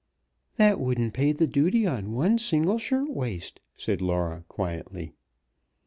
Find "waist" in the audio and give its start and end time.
3.11-3.59